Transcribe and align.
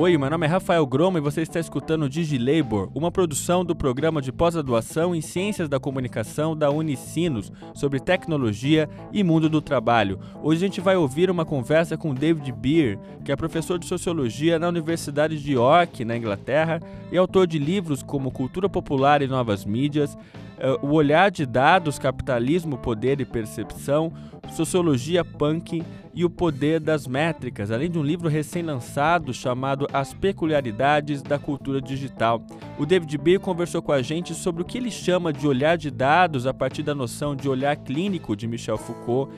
Oi, 0.00 0.16
meu 0.16 0.30
nome 0.30 0.46
é 0.46 0.48
Rafael 0.48 0.86
Groma 0.86 1.18
e 1.18 1.20
você 1.20 1.42
está 1.42 1.58
escutando 1.58 2.08
DigiLabor, 2.08 2.88
uma 2.94 3.10
produção 3.10 3.64
do 3.64 3.74
programa 3.74 4.22
de 4.22 4.30
pós-graduação 4.30 5.12
em 5.12 5.20
Ciências 5.20 5.68
da 5.68 5.80
Comunicação 5.80 6.56
da 6.56 6.70
Unicinos 6.70 7.52
sobre 7.74 7.98
tecnologia 7.98 8.88
e 9.12 9.24
mundo 9.24 9.48
do 9.48 9.60
trabalho. 9.60 10.20
Hoje 10.40 10.64
a 10.64 10.68
gente 10.68 10.80
vai 10.80 10.94
ouvir 10.94 11.32
uma 11.32 11.44
conversa 11.44 11.96
com 11.96 12.14
David 12.14 12.52
Beer, 12.52 12.96
que 13.24 13.32
é 13.32 13.36
professor 13.36 13.76
de 13.76 13.86
Sociologia 13.86 14.56
na 14.56 14.68
Universidade 14.68 15.36
de 15.42 15.52
York, 15.54 16.04
na 16.04 16.16
Inglaterra, 16.16 16.80
e 17.10 17.18
autor 17.18 17.48
de 17.48 17.58
livros 17.58 18.00
como 18.00 18.30
Cultura 18.30 18.68
Popular 18.68 19.20
e 19.20 19.26
Novas 19.26 19.64
Mídias, 19.64 20.16
eh, 20.60 20.78
O 20.80 20.92
Olhar 20.92 21.28
de 21.28 21.44
Dados, 21.44 21.98
Capitalismo, 21.98 22.78
Poder 22.78 23.20
e 23.20 23.24
Percepção, 23.24 24.12
Sociologia 24.50 25.24
Punk 25.24 25.82
e 26.14 26.24
o 26.24 26.30
Poder 26.30 26.80
das 26.80 27.06
Métricas, 27.06 27.70
além 27.70 27.90
de 27.90 27.98
um 27.98 28.02
livro 28.02 28.28
recém-lançado 28.28 29.32
chamado 29.32 29.86
As 29.92 30.12
Peculiaridades 30.12 31.22
da 31.22 31.38
Cultura 31.38 31.80
Digital. 31.80 32.42
O 32.78 32.84
David 32.84 33.16
Beer 33.18 33.38
conversou 33.38 33.80
com 33.80 33.92
a 33.92 34.02
gente 34.02 34.34
sobre 34.34 34.62
o 34.62 34.64
que 34.64 34.78
ele 34.78 34.90
chama 34.90 35.32
de 35.32 35.46
olhar 35.46 35.76
de 35.76 35.90
dados 35.90 36.46
a 36.46 36.52
partir 36.52 36.82
da 36.82 36.94
noção 36.94 37.36
de 37.36 37.48
olhar 37.48 37.76
clínico 37.76 38.34
de 38.34 38.48
Michel 38.48 38.78
Foucault, 38.78 39.32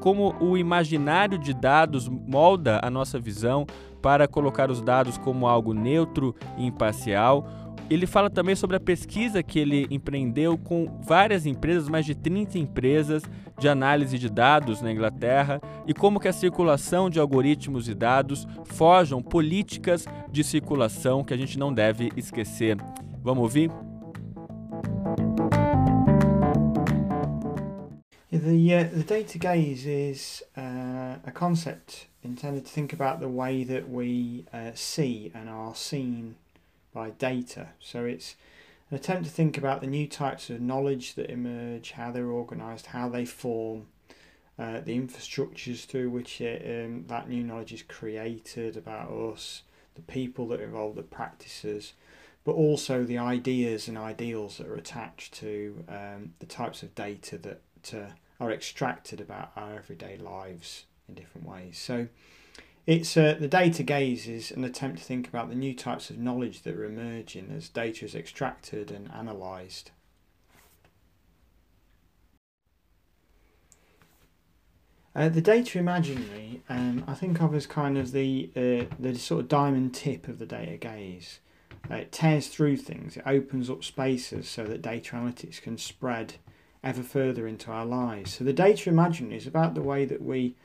como 0.00 0.34
o 0.40 0.56
imaginário 0.56 1.38
de 1.38 1.54
dados 1.54 2.08
molda 2.08 2.80
a 2.82 2.90
nossa 2.90 3.18
visão 3.18 3.66
para 4.02 4.28
colocar 4.28 4.70
os 4.70 4.82
dados 4.82 5.16
como 5.16 5.46
algo 5.46 5.72
neutro 5.72 6.34
e 6.58 6.66
imparcial 6.66 7.63
ele 7.90 8.06
fala 8.06 8.30
também 8.30 8.54
sobre 8.54 8.76
a 8.76 8.80
pesquisa 8.80 9.42
que 9.42 9.58
ele 9.58 9.86
empreendeu 9.90 10.56
com 10.56 11.00
várias 11.02 11.44
empresas, 11.44 11.88
mais 11.88 12.06
de 12.06 12.14
30 12.14 12.58
empresas 12.58 13.22
de 13.58 13.68
análise 13.68 14.18
de 14.18 14.30
dados 14.30 14.80
na 14.80 14.90
Inglaterra 14.90 15.60
e 15.86 15.92
como 15.92 16.18
que 16.18 16.28
a 16.28 16.32
circulação 16.32 17.10
de 17.10 17.20
algoritmos 17.20 17.88
e 17.88 17.94
dados 17.94 18.46
forjam 18.64 19.22
políticas 19.22 20.06
de 20.30 20.42
circulação 20.42 21.22
que 21.22 21.34
a 21.34 21.36
gente 21.36 21.58
não 21.58 21.72
deve 21.72 22.10
esquecer. 22.16 22.76
Vamos 23.22 23.42
ouvir? 23.42 23.70
The, 28.30 28.38
uh, 28.38 28.90
the 28.90 29.04
data 29.06 29.38
gaze 29.38 29.86
is 29.86 30.42
uh, 30.56 31.18
a 31.24 31.30
concept 31.32 32.08
intended 32.22 32.64
to 32.64 32.70
think 32.70 32.92
about 32.92 33.20
the 33.20 33.28
way 33.28 33.64
that 33.64 33.88
we 33.88 34.44
uh, 34.52 34.72
see 34.74 35.30
and 35.34 35.48
are 35.48 35.74
seen 35.74 36.34
by 36.94 37.10
data. 37.10 37.68
So 37.80 38.04
it's 38.04 38.36
an 38.90 38.96
attempt 38.96 39.24
to 39.24 39.30
think 39.30 39.58
about 39.58 39.80
the 39.80 39.86
new 39.86 40.06
types 40.06 40.48
of 40.48 40.60
knowledge 40.60 41.14
that 41.14 41.30
emerge, 41.30 41.90
how 41.92 42.10
they're 42.10 42.30
organised, 42.30 42.86
how 42.86 43.08
they 43.08 43.24
form, 43.24 43.86
uh, 44.58 44.80
the 44.80 44.98
infrastructures 44.98 45.84
through 45.84 46.10
which 46.10 46.40
it, 46.40 46.86
um, 46.86 47.04
that 47.08 47.28
new 47.28 47.42
knowledge 47.42 47.72
is 47.72 47.82
created 47.82 48.76
about 48.76 49.10
us, 49.10 49.62
the 49.96 50.02
people 50.02 50.46
that 50.48 50.60
are 50.60 50.64
involved, 50.64 50.96
the 50.96 51.02
practices, 51.02 51.94
but 52.44 52.52
also 52.52 53.02
the 53.02 53.18
ideas 53.18 53.88
and 53.88 53.98
ideals 53.98 54.58
that 54.58 54.68
are 54.68 54.76
attached 54.76 55.34
to 55.34 55.84
um, 55.88 56.34
the 56.38 56.46
types 56.46 56.82
of 56.82 56.94
data 56.94 57.36
that 57.38 57.60
uh, 57.92 58.12
are 58.38 58.52
extracted 58.52 59.20
about 59.20 59.50
our 59.56 59.74
everyday 59.74 60.16
lives 60.18 60.84
in 61.08 61.14
different 61.14 61.48
ways. 61.48 61.78
So 61.78 62.08
it's 62.86 63.16
uh, 63.16 63.36
the 63.38 63.48
data 63.48 63.82
gaze 63.82 64.28
is 64.28 64.50
an 64.50 64.64
attempt 64.64 64.98
to 64.98 65.04
think 65.04 65.26
about 65.26 65.48
the 65.48 65.54
new 65.54 65.74
types 65.74 66.10
of 66.10 66.18
knowledge 66.18 66.62
that 66.62 66.74
are 66.74 66.84
emerging 66.84 67.52
as 67.56 67.68
data 67.68 68.04
is 68.04 68.14
extracted 68.14 68.90
and 68.90 69.10
analysed. 69.12 69.90
Uh, 75.16 75.28
the 75.28 75.40
data 75.40 75.78
imaginary, 75.78 76.60
um, 76.68 77.04
I 77.06 77.14
think 77.14 77.40
of 77.40 77.54
as 77.54 77.66
kind 77.66 77.96
of 77.96 78.10
the 78.12 78.50
uh, 78.56 78.94
the 78.98 79.14
sort 79.14 79.42
of 79.42 79.48
diamond 79.48 79.94
tip 79.94 80.28
of 80.28 80.38
the 80.38 80.46
data 80.46 80.76
gaze. 80.76 81.38
Uh, 81.90 81.96
it 81.96 82.12
tears 82.12 82.48
through 82.48 82.78
things. 82.78 83.16
It 83.16 83.22
opens 83.24 83.70
up 83.70 83.84
spaces 83.84 84.48
so 84.48 84.64
that 84.64 84.82
data 84.82 85.12
analytics 85.16 85.60
can 85.60 85.78
spread 85.78 86.34
ever 86.82 87.02
further 87.02 87.46
into 87.46 87.70
our 87.70 87.86
lives. 87.86 88.34
So 88.34 88.44
the 88.44 88.52
data 88.52 88.90
imaginary 88.90 89.36
is 89.36 89.46
about 89.46 89.74
the 89.74 89.82
way 89.82 90.04
that 90.04 90.22
we 90.22 90.56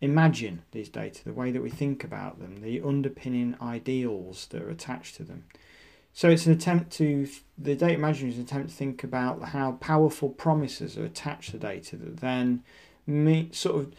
imagine 0.00 0.62
these 0.72 0.88
data, 0.88 1.24
the 1.24 1.32
way 1.32 1.50
that 1.50 1.62
we 1.62 1.70
think 1.70 2.04
about 2.04 2.38
them, 2.38 2.60
the 2.60 2.80
underpinning 2.80 3.56
ideals 3.60 4.46
that 4.50 4.62
are 4.62 4.70
attached 4.70 5.16
to 5.16 5.24
them. 5.24 5.44
So 6.12 6.28
it's 6.28 6.46
an 6.46 6.52
attempt 6.52 6.90
to, 6.94 7.28
the 7.56 7.74
data 7.74 7.94
imaginary 7.94 8.32
is 8.32 8.38
an 8.38 8.44
attempt 8.44 8.70
to 8.70 8.74
think 8.74 9.04
about 9.04 9.42
how 9.50 9.72
powerful 9.72 10.30
promises 10.30 10.96
are 10.98 11.04
attached 11.04 11.50
to 11.52 11.58
data 11.58 11.96
that 11.96 12.18
then 12.18 12.62
me, 13.06 13.50
sort 13.52 13.76
of 13.76 13.94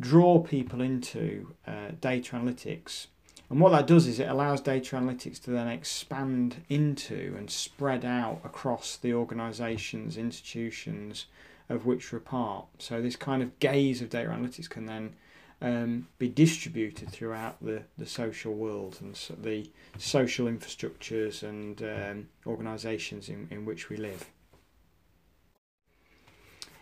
draw 0.00 0.40
people 0.40 0.80
into 0.80 1.54
uh, 1.66 1.90
data 2.00 2.36
analytics. 2.36 3.06
And 3.50 3.60
what 3.60 3.70
that 3.72 3.86
does 3.86 4.06
is 4.06 4.18
it 4.18 4.30
allows 4.30 4.62
data 4.62 4.96
analytics 4.96 5.42
to 5.42 5.50
then 5.50 5.68
expand 5.68 6.64
into 6.70 7.34
and 7.36 7.50
spread 7.50 8.04
out 8.04 8.40
across 8.44 8.96
the 8.96 9.12
organisations, 9.12 10.16
institutions 10.16 11.26
of 11.68 11.86
which 11.86 12.12
we're 12.12 12.20
part. 12.20 12.66
So 12.78 13.00
this 13.00 13.16
kind 13.16 13.42
of 13.42 13.58
gaze 13.58 14.02
of 14.02 14.10
data 14.10 14.30
analytics 14.30 14.68
can 14.68 14.86
then 14.86 15.14
um, 15.62 16.08
be 16.18 16.28
distributed 16.28 17.10
throughout 17.10 17.64
the, 17.64 17.82
the 17.96 18.06
social 18.06 18.52
world 18.52 18.98
and 19.00 19.16
so 19.16 19.34
the 19.40 19.70
social 19.96 20.46
infrastructures 20.46 21.42
and 21.42 21.82
um, 21.82 22.28
organisations 22.46 23.28
in, 23.28 23.46
in 23.50 23.64
which 23.64 23.88
we 23.88 23.96
live. 23.96 24.26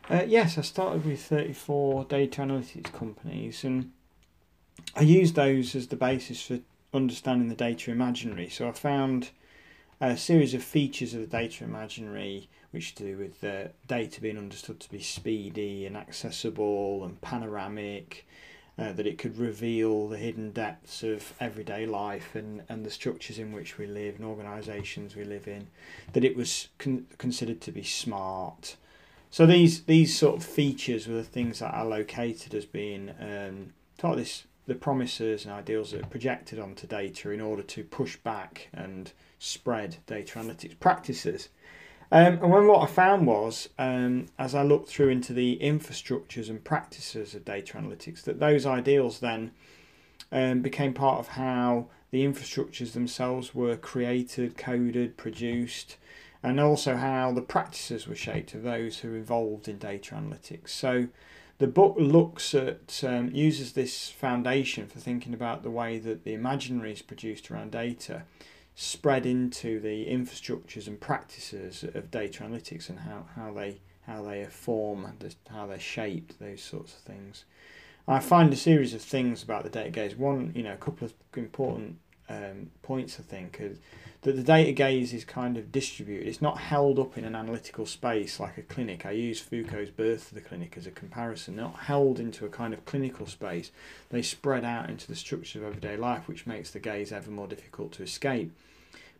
Uh, 0.09 0.25
yes, 0.27 0.59
I 0.59 0.63
started 0.63 1.05
with 1.05 1.23
34 1.23 2.05
data 2.05 2.41
analytics 2.41 2.93
companies 2.93 3.63
and 3.63 3.93
I 4.97 5.03
used 5.03 5.35
those 5.35 5.75
as 5.75 5.89
the 5.89 5.97
basis 5.97 6.43
for 6.43 6.59
understanding 6.93 7.49
the 7.49 7.55
data 7.55 7.91
imaginary. 7.91 8.49
So 8.49 8.67
I 8.69 8.73
found 8.73 9.31
a 10.01 10.17
series 10.17 10.55
of 10.55 10.63
features 10.63 11.13
of 11.13 11.21
the 11.21 11.27
data 11.27 11.63
imaginary 11.63 12.49
which 12.71 12.95
do 12.95 13.19
with 13.19 13.41
the 13.41 13.71
data 13.87 14.21
being 14.21 14.39
understood 14.39 14.81
to 14.81 14.91
be 14.91 15.01
speedy 15.01 15.85
and 15.85 15.97
accessible 15.97 17.05
and 17.05 17.21
panoramic 17.21 18.27
uh, 18.79 18.93
that 18.93 19.07
it 19.07 19.19
could 19.19 19.37
reveal 19.37 20.09
the 20.09 20.17
hidden 20.17 20.53
depths 20.53 21.03
of 21.03 21.35
everyday 21.39 21.85
life 21.85 22.35
and, 22.35 22.63
and 22.69 22.87
the 22.87 22.91
structures 22.91 23.39
in 23.39 23.53
which 23.53 23.77
we 23.77 23.87
live 23.87 24.17
and 24.17 24.25
organisations 24.25 25.15
we 25.15 25.25
live 25.25 25.47
in, 25.47 25.67
that 26.15 26.25
it 26.25 26.35
was 26.35 26.69
con- 26.79 27.07
considered 27.19 27.61
to 27.61 27.73
be 27.73 27.83
smart. 27.83 28.77
So 29.31 29.45
these 29.45 29.83
these 29.83 30.17
sort 30.17 30.37
of 30.37 30.45
features 30.45 31.07
were 31.07 31.17
the 31.17 31.25
things 31.25 31.59
that 31.59 31.75
are 31.75 31.85
located 31.85 32.55
as 32.55 32.65
being 32.65 33.13
um, 33.21 33.75
this 34.17 34.45
the 34.71 34.77
promises 34.77 35.45
and 35.45 35.53
ideals 35.53 35.91
that 35.91 36.01
are 36.01 36.07
projected 36.07 36.61
onto 36.61 36.87
data 36.87 37.33
in 37.33 37.41
order 37.41 37.61
to 37.61 37.83
push 37.83 38.17
back 38.17 38.69
and 38.73 39.13
spread 39.41 39.97
data 40.07 40.39
analytics 40.39 40.79
practices. 40.79 41.49
Um, 42.13 42.35
and 42.35 42.51
when 42.53 42.69
what 42.69 42.83
I 42.83 42.87
found 42.87 43.27
was, 43.27 43.69
um, 43.81 44.27
as 44.39 44.55
I 44.55 44.63
looked 44.63 44.89
through 44.89 45.09
into 45.09 45.33
the 45.33 45.59
infrastructures 45.61 46.49
and 46.49 46.63
practices 46.63 47.35
of 47.35 47.45
data 47.45 47.79
analytics, 47.79 48.23
that 48.23 48.39
those 48.39 48.65
ideals 48.65 49.19
then 49.19 49.51
um, 50.31 50.63
became 50.63 50.95
part 50.95 51.19
of 51.19 51.29
how 51.29 51.89
the 52.13 52.25
infrastructures 52.25 52.93
themselves 52.93 53.53
were 53.53 53.77
created, 53.77 54.57
coded, 54.57 55.17
produced, 55.17 55.97
and 56.45 56.61
also 56.61 56.95
how 56.95 57.33
the 57.33 57.43
practices 57.43 58.07
were 58.07 58.15
shaped 58.15 58.55
of 58.55 58.63
those 58.63 58.99
who 58.99 59.11
were 59.11 59.17
involved 59.17 59.67
in 59.67 59.79
data 59.79 60.15
analytics. 60.15 60.69
So 60.69 61.09
the 61.61 61.67
book 61.67 61.95
looks 61.99 62.55
at, 62.55 63.05
um, 63.05 63.31
uses 63.35 63.75
this 63.75 64.09
foundation 64.09 64.87
for 64.87 64.99
thinking 64.99 65.35
about 65.35 65.63
the 65.63 65.71
way 65.71 65.99
that 65.99 66.25
the 66.25 66.33
imaginary 66.33 66.91
is 66.93 67.03
produced 67.03 67.51
around 67.51 67.71
data 67.71 68.23
spread 68.75 69.27
into 69.27 69.79
the 69.79 70.07
infrastructures 70.07 70.87
and 70.87 70.99
practices 70.99 71.85
of 71.95 72.11
data 72.11 72.43
analytics 72.43 72.89
and 72.89 73.01
how, 73.01 73.27
how 73.37 73.53
they 73.53 73.79
how 74.07 74.23
they 74.23 74.43
form 74.47 75.07
how 75.51 75.67
they're 75.67 75.79
shaped 75.79 76.41
those 76.41 76.63
sorts 76.63 76.95
of 76.95 77.01
things. 77.01 77.45
I 78.09 78.21
find 78.21 78.51
a 78.53 78.57
series 78.57 78.95
of 78.95 79.03
things 79.03 79.43
about 79.43 79.63
the 79.63 79.69
data 79.69 79.91
gaze. 79.91 80.17
One, 80.17 80.53
you 80.57 80.63
know, 80.63 80.73
a 80.73 80.79
couple 80.79 81.05
of 81.05 81.13
important 81.37 81.99
um, 82.31 82.71
points 82.83 83.19
I 83.19 83.23
think 83.23 83.61
that 84.23 84.37
the 84.37 84.43
data 84.43 84.73
gaze 84.73 85.15
is 85.15 85.25
kind 85.25 85.57
of 85.57 85.73
distributed. 85.73 86.29
It's 86.29 86.43
not 86.43 86.59
held 86.59 86.99
up 86.99 87.17
in 87.17 87.25
an 87.25 87.35
analytical 87.35 87.87
space 87.87 88.39
like 88.39 88.59
a 88.59 88.63
clinic. 88.63 89.07
I 89.07 89.13
use 89.13 89.41
Foucault's 89.41 89.91
Birth 89.91 90.29
of 90.29 90.35
the 90.35 90.43
Clinic 90.43 90.75
as 90.77 90.87
a 90.87 90.91
comparison. 90.91 91.57
They're 91.57 91.65
not 91.65 91.81
held 91.81 92.21
into 92.21 92.45
a 92.45 92.51
kind 92.51 92.75
of 92.75 92.85
clinical 92.85 93.27
space. 93.27 93.73
They 94.11 94.21
spread 94.21 94.65
out 94.65 94.91
into 94.91 95.09
the 95.09 95.17
structure 95.17 95.61
of 95.61 95.65
everyday 95.65 95.97
life, 95.97 96.29
which 96.29 96.47
makes 96.47 96.71
the 96.71 96.81
gaze 96.81 97.13
ever 97.13 97.31
more 97.31 97.47
difficult 97.47 97.93
to 97.93 98.03
escape. 98.03 98.53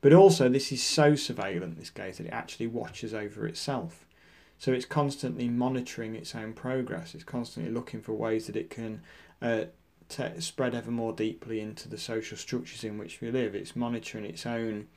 But 0.03 0.13
also, 0.13 0.49
this 0.49 0.71
is 0.71 0.83
so 0.83 1.13
surveillant, 1.13 1.77
this 1.77 1.91
gaze, 1.91 2.19
that 2.19 2.27
it 2.27 2.33
actually 2.33 2.67
watches 2.67 3.15
over 3.15 3.47
itself. 3.47 4.07
So 4.59 4.73
it's 4.73 4.85
constantly 4.85 5.49
monitoring 5.49 6.15
its 6.15 6.35
own 6.35 6.53
progress. 6.53 7.15
It's 7.15 7.25
constantly 7.25 7.73
looking 7.73 8.03
for 8.03 8.13
ways 8.13 8.47
that 8.47 8.57
it 8.57 8.69
can 8.69 9.01
uh, 9.41 9.65
spread 10.39 10.75
ever 10.75 10.91
more 10.91 11.13
deeply 11.13 11.61
into 11.61 11.89
the 11.89 11.99
social 11.99 12.37
structures 12.37 12.85
in 12.85 12.99
which 12.99 13.21
we 13.21 13.31
live. 13.31 13.55
It's 13.55 13.77
monitoring 13.77 14.25
its 14.25 14.47
own 14.47 14.89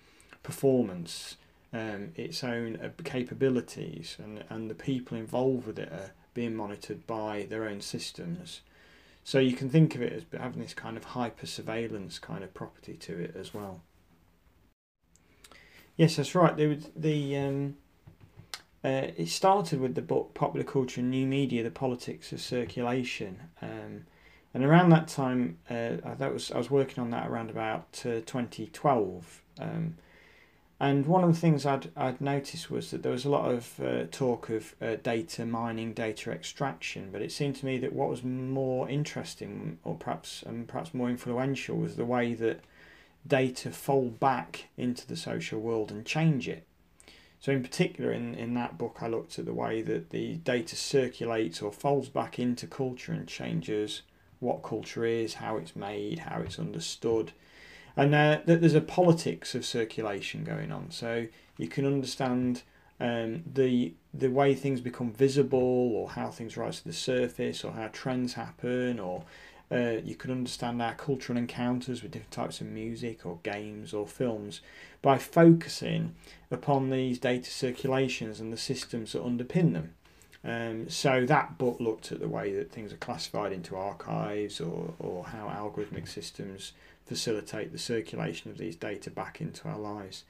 performance, 0.44 1.38
um, 1.72 2.12
its 2.16 2.44
own 2.44 2.78
uh, 2.84 2.90
capabilities, 3.04 4.18
and, 4.22 4.44
and 4.50 4.70
the 4.70 4.76
people 4.76 5.18
involved 5.18 5.68
with 5.68 5.80
it 5.80 5.92
are 5.92 6.12
being 6.34 6.56
monitored 6.56 7.06
by 7.08 7.48
their 7.50 7.68
own 7.68 7.82
systems. 7.82 8.62
So 9.24 9.40
you 9.40 9.54
can 9.54 9.70
think 9.70 9.96
of 9.96 10.02
it 10.02 10.14
as 10.14 10.40
having 10.40 10.62
this 10.62 10.74
kind 10.74 10.98
of 10.98 11.04
hyper 11.04 11.46
surveillance 11.46 12.20
kind 12.20 12.44
of 12.44 12.54
property 12.54 12.94
to 12.96 13.20
it 13.20 13.36
as 13.36 13.54
well. 13.54 13.82
Yes, 15.96 16.16
that's 16.16 16.36
right. 16.36 16.56
Was 16.58 16.90
the 16.96 17.38
um, 17.38 17.78
uh, 18.84 19.08
it 19.16 19.30
started 19.30 19.80
with 19.80 19.96
the 19.96 20.02
book 20.02 20.34
Popular 20.34 20.66
Culture 20.66 21.02
and 21.02 21.12
New 21.12 21.28
Media: 21.28 21.64
The 21.64 21.72
Politics 21.72 22.34
of 22.34 22.42
Circulation, 22.42 23.40
um, 23.62 24.06
and 24.54 24.64
around 24.64 24.90
that 24.90 25.08
time, 25.08 25.58
uh, 25.70 25.98
that 26.18 26.32
was 26.34 26.52
I 26.52 26.58
was 26.58 26.70
working 26.70 27.02
on 27.02 27.10
that 27.12 27.28
around 27.28 27.50
about 27.50 28.02
uh, 28.06 28.22
2012. 28.26 29.42
Um, 29.60 29.96
and 30.80 31.06
one 31.06 31.24
of 31.24 31.34
the 31.34 31.40
things 31.40 31.66
I'd, 31.66 31.90
I'd 31.96 32.20
noticed 32.20 32.70
was 32.70 32.92
that 32.92 33.04
there 33.04 33.12
was 33.12 33.24
a 33.24 33.30
lot 33.30 33.50
of 33.50 33.80
uh, 33.80 34.04
talk 34.12 34.50
of 34.50 34.76
uh, 34.82 34.98
data 35.02 35.46
mining, 35.46 35.94
data 35.94 36.32
extraction, 36.32 37.10
but 37.12 37.22
it 37.22 37.32
seemed 37.32 37.56
to 37.58 37.66
me 37.66 37.78
that 37.78 37.94
what 37.94 38.10
was 38.10 38.24
more 38.24 38.90
interesting, 38.90 39.80
or 39.84 39.96
perhaps 39.96 40.44
and 40.44 40.68
perhaps 40.68 40.94
more 40.94 41.10
influential, 41.10 41.78
was 41.78 41.96
the 41.96 42.06
way 42.06 42.34
that 42.34 42.60
data 43.26 43.72
fold 43.72 44.20
back 44.20 44.66
into 44.76 45.08
the 45.08 45.16
social 45.16 45.60
world 45.60 45.90
and 45.90 46.06
change 46.06 46.50
it. 46.50 46.68
So, 47.40 47.52
in 47.52 47.64
particular, 47.64 48.12
in, 48.12 48.36
in 48.36 48.54
that 48.56 48.78
book, 48.78 48.98
I 49.02 49.08
looked 49.08 49.40
at 49.40 49.46
the 49.46 49.54
way 49.54 49.82
that 49.82 50.10
the 50.10 50.36
data 50.36 50.76
circulates 50.76 51.62
or 51.62 51.72
folds 51.72 52.10
back 52.10 52.40
into 52.40 52.68
culture 52.68 53.14
and 53.14 53.28
changes 53.28 54.02
what 54.44 54.64
culture 54.64 55.06
is, 55.06 55.36
how 55.36 55.58
it's 55.58 55.76
made, 55.76 56.20
how 56.20 56.42
it's 56.42 56.60
understood. 56.60 57.32
And 57.96 58.14
uh, 58.14 58.40
that 58.46 58.62
there's 58.62 58.76
a 58.76 58.82
politics 58.82 59.56
of 59.56 59.66
circulation 59.66 60.44
going 60.44 60.72
on. 60.72 60.92
So, 60.92 61.28
you 61.58 61.68
can 61.68 61.86
understand 61.86 62.64
um, 63.00 63.44
the 63.52 63.94
the 64.14 64.30
way 64.30 64.54
things 64.54 64.82
become 64.82 65.12
visible, 65.12 65.96
or 65.96 66.10
how 66.10 66.30
things 66.30 66.58
rise 66.58 66.82
to 66.82 66.88
the 66.88 66.94
surface, 66.94 67.64
or 67.64 67.74
how 67.74 67.90
trends 67.92 68.34
happen, 68.34 69.00
or 69.00 69.24
uh, 69.72 69.98
you 70.04 70.16
can 70.16 70.32
understand 70.32 70.82
our 70.82 70.94
cultural 70.94 71.38
encounters 71.38 72.04
with 72.04 72.12
different 72.12 72.32
types 72.32 72.62
of 72.62 72.68
music 72.68 73.26
or 73.26 73.40
games 73.44 73.94
or 73.94 74.06
films 74.06 74.62
by 75.02 75.18
focusing 75.18 76.14
upon 76.52 76.90
these 76.90 77.18
data 77.18 77.50
circulations 77.50 78.40
and 78.40 78.54
the 78.54 78.58
systems 78.58 79.14
that 79.14 79.24
underpin 79.24 79.74
them. 79.74 79.94
Um, 80.46 80.90
so 80.90 81.26
that 81.26 81.58
book 81.58 81.78
looked 81.80 82.12
at 82.12 82.20
the 82.20 82.28
way 82.28 82.54
that 82.54 82.72
things 82.72 82.92
are 82.92 82.98
classified 82.98 83.54
into 83.54 83.78
archives 83.78 84.60
or, 84.60 84.94
or 85.00 85.26
how 85.26 85.48
algorithmic 85.48 86.08
systems 86.08 86.74
facilitate 87.06 87.72
the 87.72 87.78
circulation 87.78 88.52
of 88.52 88.58
these 88.58 88.76
data 88.76 89.10
back 89.10 89.40
into 89.40 89.68
our 89.68 89.80
lives. 89.80 90.24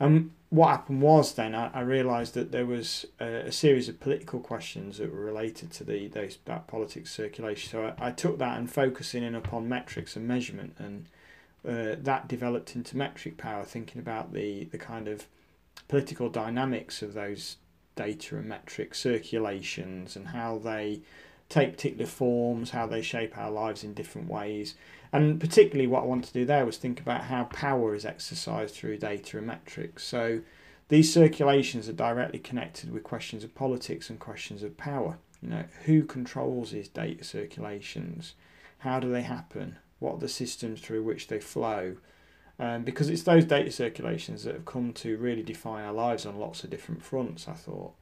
And 0.00 0.30
what 0.50 0.68
happened 0.68 1.02
was 1.02 1.34
then 1.34 1.54
I, 1.54 1.70
I 1.74 1.80
realised 1.80 2.34
that 2.34 2.52
there 2.52 2.66
was 2.66 3.06
a, 3.20 3.46
a, 3.46 3.52
series 3.52 3.88
of 3.88 3.98
political 3.98 4.38
questions 4.38 4.98
that 4.98 5.12
were 5.12 5.24
related 5.24 5.72
to 5.72 5.84
the 5.84 6.06
those, 6.08 6.38
that 6.44 6.68
politics 6.68 7.10
circulation. 7.10 7.70
So 7.70 7.94
I, 7.98 8.08
I 8.08 8.10
took 8.12 8.38
that 8.38 8.58
and 8.58 8.70
focusing 8.70 9.24
in 9.24 9.34
upon 9.34 9.68
metrics 9.68 10.14
and 10.14 10.28
measurement, 10.28 10.76
and 10.78 11.06
uh, 11.66 11.96
that 12.00 12.28
developed 12.28 12.76
into 12.76 12.96
metric 12.96 13.38
power, 13.38 13.64
thinking 13.64 14.00
about 14.00 14.32
the 14.32 14.64
the 14.66 14.78
kind 14.78 15.08
of 15.08 15.26
political 15.88 16.28
dynamics 16.28 17.02
of 17.02 17.14
those 17.14 17.56
data 17.98 18.36
and 18.36 18.48
metric 18.48 18.94
circulations 18.94 20.14
and 20.14 20.28
how 20.28 20.56
they 20.56 21.00
take 21.48 21.72
particular 21.72 22.06
forms, 22.06 22.70
how 22.70 22.86
they 22.86 23.02
shape 23.02 23.36
our 23.36 23.50
lives 23.50 23.82
in 23.82 23.92
different 23.92 24.28
ways. 24.28 24.74
And 25.12 25.40
particularly, 25.40 25.88
what 25.88 26.04
I 26.04 26.06
want 26.06 26.24
to 26.24 26.32
do 26.32 26.44
there 26.44 26.64
was 26.64 26.76
think 26.76 27.00
about 27.00 27.24
how 27.24 27.44
power 27.44 27.94
is 27.94 28.04
exercised 28.04 28.74
through 28.74 28.98
data 28.98 29.38
and 29.38 29.46
metrics. 29.46 30.04
So, 30.04 30.40
these 30.88 31.12
circulations 31.12 31.88
are 31.88 31.94
directly 31.94 32.38
connected 32.38 32.90
with 32.90 33.02
questions 33.02 33.44
of 33.44 33.54
politics 33.54 34.08
and 34.08 34.18
questions 34.18 34.62
of 34.62 34.76
power. 34.76 35.18
You 35.42 35.50
know, 35.50 35.64
who 35.84 36.04
controls 36.04 36.70
these 36.70 36.88
data 36.88 37.24
circulations? 37.24 38.34
How 38.78 39.00
do 39.00 39.10
they 39.10 39.22
happen? 39.22 39.76
What 39.98 40.14
are 40.14 40.20
the 40.20 40.28
systems 40.28 40.80
through 40.80 41.02
which 41.02 41.26
they 41.28 41.40
flow? 41.40 41.96
Um, 42.60 42.82
because 42.82 43.08
it's 43.08 43.22
those 43.22 43.44
data 43.44 43.70
circulations 43.70 44.42
that 44.42 44.54
have 44.54 44.64
come 44.64 44.92
to 44.94 45.16
really 45.16 45.42
define 45.42 45.84
our 45.84 45.92
lives 45.92 46.26
on 46.26 46.38
lots 46.38 46.64
of 46.64 46.70
different 46.70 47.04
fronts, 47.04 47.46
I 47.46 47.52
thought. 47.52 47.92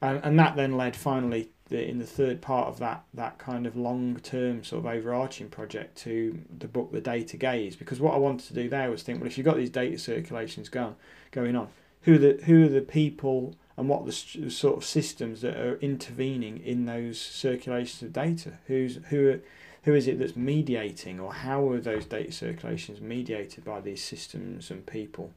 And, 0.00 0.20
and 0.22 0.38
that 0.38 0.54
then 0.54 0.76
led 0.76 0.94
finally 0.94 1.50
the, 1.70 1.88
in 1.88 1.98
the 1.98 2.06
third 2.06 2.42
part 2.42 2.68
of 2.68 2.78
that 2.80 3.04
that 3.14 3.38
kind 3.38 3.66
of 3.66 3.76
long 3.76 4.16
term 4.16 4.62
sort 4.64 4.80
of 4.80 4.86
overarching 4.86 5.48
project 5.48 5.96
to 5.98 6.38
the 6.58 6.68
book 6.68 6.92
The 6.92 7.00
Data 7.00 7.36
Gaze 7.36 7.76
because 7.76 8.00
what 8.00 8.14
I 8.14 8.18
wanted 8.18 8.46
to 8.48 8.54
do 8.54 8.68
there 8.68 8.90
was 8.90 9.02
think 9.02 9.20
well 9.20 9.28
if 9.28 9.38
you've 9.38 9.44
got 9.44 9.56
these 9.56 9.70
data 9.70 9.98
circulations 9.98 10.68
going 10.68 10.96
going 11.30 11.56
on 11.56 11.68
who 12.02 12.14
are 12.14 12.18
the 12.18 12.40
who 12.44 12.64
are 12.64 12.68
the 12.68 12.80
people 12.80 13.54
and 13.76 13.88
what 13.88 14.04
the 14.04 14.12
sort 14.12 14.76
of 14.76 14.84
systems 14.84 15.42
that 15.42 15.56
are 15.56 15.76
intervening 15.76 16.58
in 16.58 16.86
those 16.86 17.20
circulations 17.20 18.02
of 18.02 18.12
data 18.12 18.58
who's 18.66 18.96
who 19.08 19.28
are, 19.28 19.40
who 19.84 19.94
is 19.94 20.06
it 20.06 20.18
that's 20.18 20.36
mediating 20.36 21.18
or 21.18 21.32
how 21.32 21.68
are 21.68 21.80
those 21.80 22.04
data 22.04 22.32
circulations 22.32 23.00
mediated 23.00 23.64
by 23.64 23.80
these 23.80 24.02
systems 24.02 24.70
and 24.70 24.86
people 24.86 25.32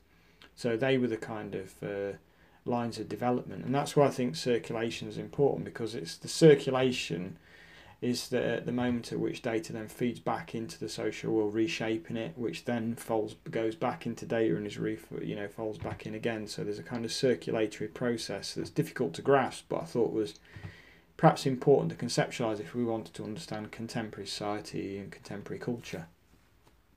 so 0.56 0.78
they 0.78 0.98
were 0.98 1.08
the 1.08 1.18
kind 1.18 1.56
of 1.56 1.74
uh, 1.84 2.18
lines 2.66 3.00
of 3.00 3.10
development. 3.10 3.66
And 3.66 3.74
that's 3.74 3.96
why 3.96 4.08
I 4.08 4.12
think 4.12 4.36
circulation 4.36 5.08
is 5.08 5.18
important 5.18 5.66
because 5.66 5.96
it's 5.96 6.18
the 6.18 6.28
circulation 6.28 7.38
is 8.02 8.28
the 8.30 8.62
the 8.64 8.72
moment 8.72 9.14
at 9.14 9.20
which 9.20 9.42
data 9.42 9.72
then 9.72 9.88
feeds 9.88 10.20
back 10.20 10.54
into 10.54 10.78
the 10.78 10.90
social 10.90 11.34
world, 11.34 11.54
reshaping 11.54 12.18
it, 12.18 12.34
which 12.36 12.66
then 12.66 12.96
folds 12.96 13.36
goes 13.50 13.76
back 13.76 14.06
into 14.06 14.26
data 14.26 14.56
and 14.56 14.68
is 14.68 14.78
re 14.78 14.98
you 15.22 15.36
know 15.36 15.48
folds 15.48 15.78
back 15.78 16.06
in 16.06 16.14
again. 16.14 16.48
So 16.48 16.64
there's 16.64 16.80
a 16.80 16.84
kind 16.84 17.06
of 17.06 17.14
circulatory 17.14 17.90
process 17.90 18.54
that's 18.54 18.70
difficult 18.70 19.14
to 19.16 19.22
grasp, 19.22 19.66
but 19.70 19.82
I 19.82 19.86
thought 19.86 20.12
was 20.12 20.36
perhaps 21.18 21.46
important 21.46 21.92
to 21.92 22.06
conceptualize 22.06 22.60
if 22.60 22.74
we 22.74 22.84
wanted 22.84 23.14
to 23.14 23.24
understand 23.24 23.72
contemporary 23.72 24.28
society 24.28 24.98
and 24.98 25.12
contemporary 25.12 25.60
culture. 25.60 26.08